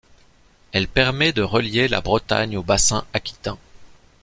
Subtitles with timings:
[0.71, 3.59] Elle permet de relier la Bretagne au Bassin aquitain.